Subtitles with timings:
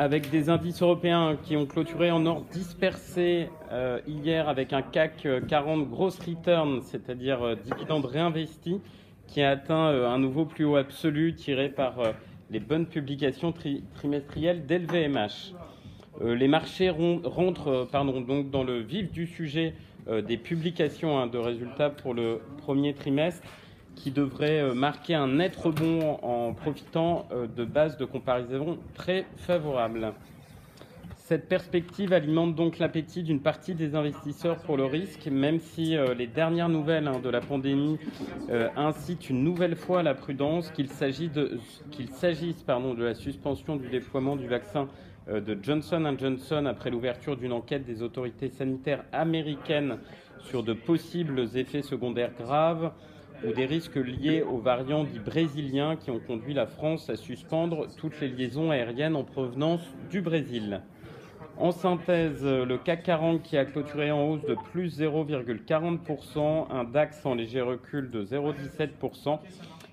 [0.00, 5.28] avec des indices européens qui ont clôturé en or dispersé euh, hier avec un CAC
[5.46, 8.80] 40 gross return, c'est-à-dire euh, dividende réinvesti,
[9.26, 11.96] qui a atteint euh, un nouveau plus haut absolu tiré par
[12.50, 13.52] les bonnes publications
[13.94, 15.52] trimestrielles d'LVMH.
[16.24, 17.86] les marchés rentrent
[18.26, 19.74] donc dans le vif du sujet
[20.08, 23.46] des publications hein, de résultats pour le premier trimestre
[24.02, 29.26] qui devrait euh, marquer un net rebond en profitant euh, de bases de comparaison très
[29.36, 30.12] favorables.
[31.16, 36.14] Cette perspective alimente donc l'appétit d'une partie des investisseurs pour le risque, même si euh,
[36.14, 37.98] les dernières nouvelles hein, de la pandémie
[38.76, 41.58] incitent une nouvelle fois à la prudence, qu'il s'agisse de,
[41.96, 44.88] de la suspension du déploiement du vaccin
[45.28, 49.98] de Johnson Johnson après l'ouverture d'une enquête des autorités sanitaires américaines
[50.40, 52.90] sur de possibles effets secondaires graves,
[53.46, 57.86] ou des risques liés aux variants dits brésiliens qui ont conduit la France à suspendre
[57.96, 60.82] toutes les liaisons aériennes en provenance du Brésil.
[61.56, 67.24] En synthèse, le CAC 40 qui a clôturé en hausse de plus 0,40%, un DAX
[67.26, 69.38] en léger recul de 0,17%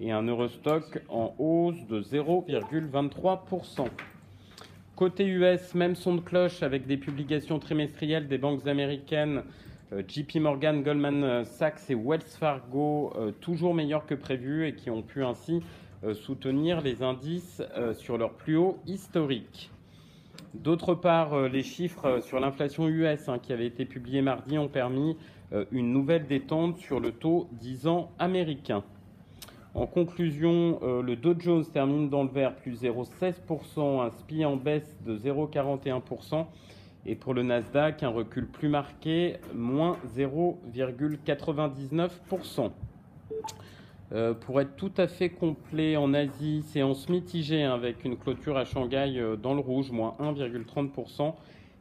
[0.00, 3.88] et un Eurostock en hausse de 0,23%.
[4.96, 9.42] Côté US, même son de cloche avec des publications trimestrielles des banques américaines
[9.92, 14.88] JP Morgan, Goldman euh, Sachs et Wells Fargo euh, toujours meilleurs que prévu et qui
[14.88, 15.60] ont pu ainsi
[16.14, 19.70] soutenir les indices sur leur plus haut historique.
[20.54, 25.18] D'autre part, les chiffres sur l'inflation US hein, qui avaient été publiés mardi ont permis
[25.70, 28.82] une nouvelle détente sur le taux 10 ans américain.
[29.74, 34.96] En conclusion, le Dow Jones termine dans le vert plus 0,16%, un SPI en baisse
[35.04, 36.46] de 0,41%.
[37.06, 42.70] Et pour le Nasdaq, un recul plus marqué, moins 0,99%.
[44.12, 48.56] Euh, pour être tout à fait complet en Asie, séance mitigée hein, avec une clôture
[48.56, 51.32] à Shanghai euh, dans le rouge, moins 1,30%,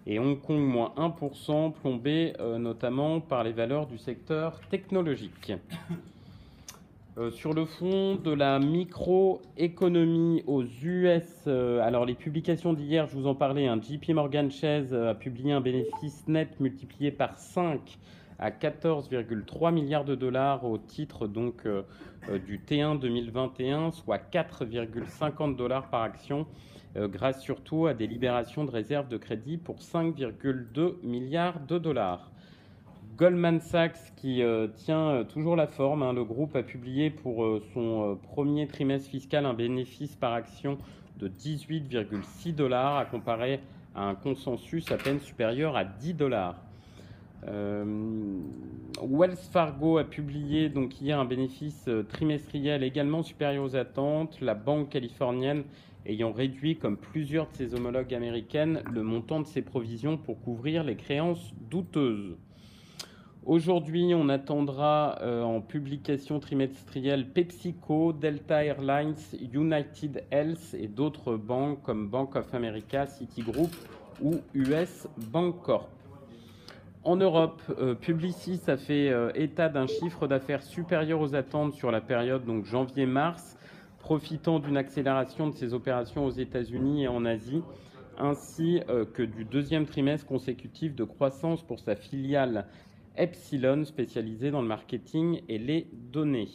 [0.06, 5.53] et Hong Kong, moins 1%, plombé euh, notamment par les valeurs du secteur technologique.
[7.19, 13.16] Euh, sur le fond de la microéconomie aux US, euh, alors les publications d'hier, je
[13.18, 17.12] vous en parlais, un hein, JP Morgan Chase euh, a publié un bénéfice net multiplié
[17.12, 17.97] par 5
[18.40, 21.68] à 14,3 milliards de dollars au titre donc
[22.46, 26.47] du T1 2021, soit 4,50 dollars par action,
[26.96, 32.31] grâce surtout à des libérations de réserves de crédit pour 5,2 milliards de dollars.
[33.19, 36.03] Goldman Sachs qui euh, tient euh, toujours la forme.
[36.03, 36.13] Hein.
[36.13, 40.78] Le groupe a publié pour euh, son premier trimestre fiscal un bénéfice par action
[41.18, 43.59] de 18,6 dollars à comparer
[43.94, 46.56] à un consensus à peine supérieur à 10 dollars.
[47.46, 54.90] Wells Fargo a publié donc hier un bénéfice trimestriel également supérieur aux attentes, la banque
[54.90, 55.63] californienne
[56.06, 60.84] ayant réduit, comme plusieurs de ses homologues américaines, le montant de ses provisions pour couvrir
[60.84, 62.38] les créances douteuses.
[63.45, 69.16] Aujourd'hui, on attendra euh, en publication trimestrielle PepsiCo, Delta Airlines,
[69.53, 73.72] United Health et d'autres banques comme Bank of America, Citigroup
[74.22, 75.88] ou US Bancorp.
[77.05, 81.91] En Europe, euh, Publicis a fait euh, état d'un chiffre d'affaires supérieur aux attentes sur
[81.91, 83.57] la période janvier-mars,
[84.00, 87.63] profitant d'une accélération de ses opérations aux États-Unis et en Asie,
[88.17, 88.81] ainsi
[89.13, 92.66] que du deuxième trimestre consécutif de croissance pour sa filiale
[93.19, 96.47] Epsilon spécialisé dans le marketing et les données.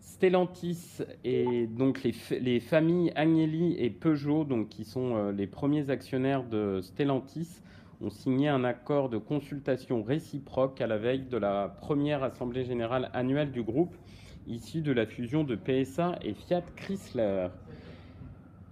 [0.00, 6.44] Stellantis et donc les, familles Agnelli et Peugeot, donc qui sont euh, les premiers actionnaires
[6.44, 7.60] de Stellantis,
[8.00, 13.10] ont signé un accord de consultation réciproque à la veille de la première assemblée générale
[13.12, 13.96] annuelle du groupe,
[14.46, 17.48] issue de la fusion de PSA et Fiat Chrysler.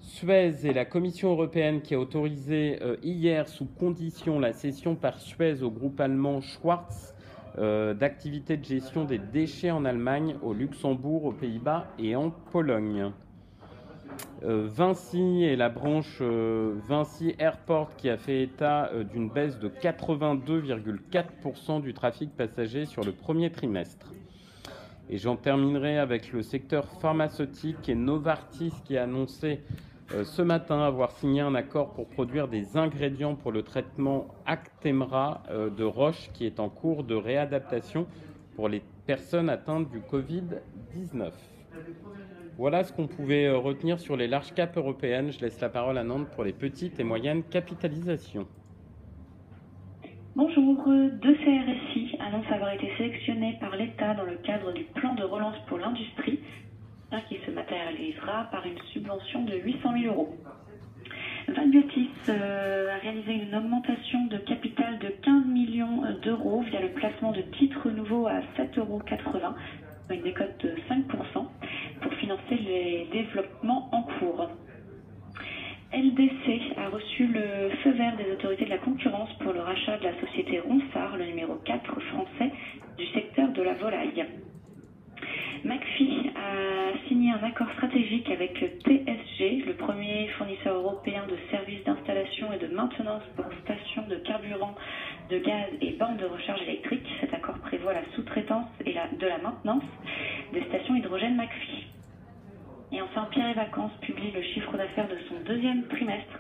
[0.06, 5.18] Suez et la Commission européenne qui a autorisé euh, hier sous condition la cession par
[5.18, 7.12] Suez au groupe allemand Schwarz
[7.58, 13.10] euh, d'activités de gestion des déchets en Allemagne, au Luxembourg, aux Pays-Bas et en Pologne.
[14.44, 21.82] Euh, Vinci et la branche Vinci Airport qui a fait état d'une baisse de 82,4%
[21.82, 24.12] du trafic passager sur le premier trimestre.
[25.10, 29.74] Et j'en terminerai avec le secteur pharmaceutique et Novartis qui a annoncé euh,
[30.08, 35.68] ce matin avoir signé un accord pour produire des ingrédients pour le traitement Actemra euh,
[35.68, 38.06] de Roche qui est en cours de réadaptation
[38.54, 41.30] pour les personnes atteintes du Covid-19.
[42.56, 45.32] Voilà ce qu'on pouvait euh, retenir sur les larges caps européennes.
[45.32, 48.46] Je laisse la parole à Nantes pour les petites et moyennes capitalisations.
[50.36, 55.24] Bonjour, deux CRSI annoncent avoir été sélectionnés par l'État dans le cadre du plan de
[55.24, 56.40] relance pour l'industrie
[57.28, 60.36] qui se matérialisera par une subvention de 800 000 euros.
[61.48, 67.32] Biotis euh, a réalisé une augmentation de capital de 15 millions d'euros via le placement
[67.32, 69.02] de titres nouveaux à 7,80 euros,
[70.08, 71.46] avec des cotes de 5%,
[72.02, 74.50] pour financer les développements en cours.
[75.92, 80.04] LDC a reçu le feu vert des autorités de la concurrence pour le rachat de
[80.04, 82.52] la société Ronsard, le numéro 4 français
[82.98, 84.26] du secteur de la volaille.
[85.64, 86.85] McPhee a
[87.36, 93.22] un accord stratégique avec TSG, le premier fournisseur européen de services d'installation et de maintenance
[93.34, 94.74] pour stations de carburant,
[95.28, 97.06] de gaz et bornes de recharge électrique.
[97.20, 99.82] Cet accord prévoit la sous-traitance et la, de la maintenance
[100.54, 101.86] des stations hydrogène McPhee.
[102.92, 106.38] Et enfin, Pierre et Vacances publie le chiffre d'affaires de son deuxième trimestre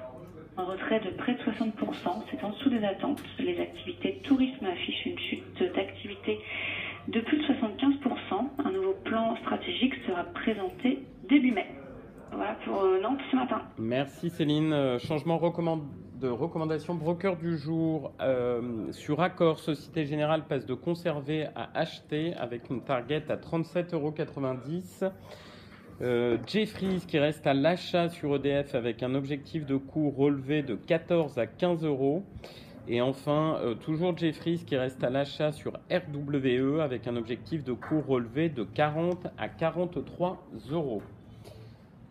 [0.56, 1.72] en retrait de près de 60%.
[2.30, 3.22] C'est en dessous des attentes.
[3.38, 6.38] Les activités tourisme affichent une chute d'activité
[7.08, 8.65] de plus de 75%.
[9.42, 11.66] Stratégique sera présenté début mai.
[12.32, 13.62] Voilà pour euh, Nantes ce matin.
[13.78, 14.72] Merci Céline.
[14.72, 21.46] Euh, changement de recommandation broker du jour euh, sur accord Société Générale passe de conserver
[21.54, 24.12] à acheter avec une target à 37,90 euros.
[26.46, 31.38] Jeffries qui reste à l'achat sur EDF avec un objectif de coût relevé de 14
[31.38, 32.22] à 15 euros.
[32.88, 37.72] Et enfin, euh, toujours Jeffries qui reste à l'achat sur RWE avec un objectif de
[37.72, 41.02] coût relevé de 40 à 43 euros.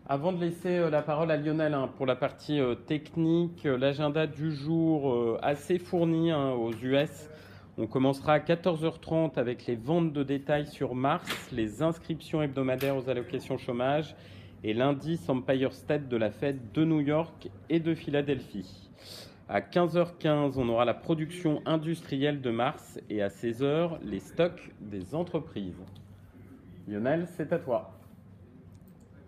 [0.07, 4.51] Avant de laisser euh, la parole à Lionel hein, pour la partie technique, l'agenda du
[4.51, 7.29] jour assez fourni hein, aux US
[7.77, 13.09] on commencera à 14h30 avec les ventes de détail sur mars, les inscriptions hebdomadaires aux
[13.09, 14.15] allocations chômage
[14.63, 18.89] et l'indice Empire State de la Fed de New York et de Philadelphie.
[19.47, 25.13] À 15h15, on aura la production industrielle de mars et à 16h, les stocks des
[25.13, 25.79] entreprises.
[26.87, 27.91] Lionel, c'est à toi.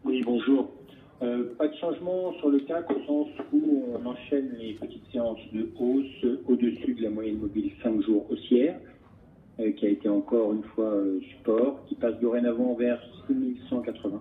[0.03, 0.71] Oui, bonjour.
[1.21, 5.37] Euh, pas de changement sur le CAC au sens où on enchaîne les petites séances
[5.53, 8.79] de hausse au-dessus de la moyenne mobile 5 jours haussière,
[9.59, 14.19] euh, qui a été encore une fois euh, support, qui passe dorénavant vers 6180.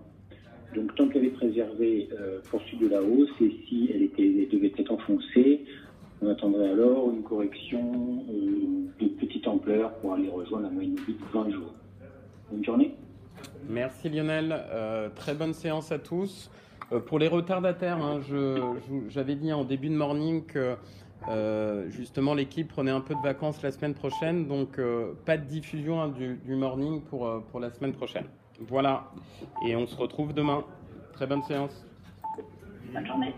[0.74, 2.10] Donc tant qu'elle est préservée,
[2.50, 5.64] poursuite de la hausse, et si elle, était, devait être enfoncée,
[6.22, 8.24] on attendrait alors une correction
[8.98, 11.74] de petite ampleur pour aller rejoindre la moyenne mobile 20 jours.
[12.50, 12.94] Bonne journée.
[13.68, 14.54] Merci Lionel.
[15.14, 16.50] très bonne séance à tous.
[16.92, 18.20] Euh, pour les retardataires, hein,
[19.08, 20.76] j'avais dit en début de morning que
[21.28, 25.44] euh, justement l'équipe prenait un peu de vacances la semaine prochaine, donc euh, pas de
[25.44, 28.26] diffusion hein, du, du, morning pour, pour la semaine prochaine.
[28.60, 29.10] Voilà,
[29.66, 30.64] et on se retrouve demain.
[31.12, 31.84] Très bonne séance.
[32.92, 33.34] Bonne journée.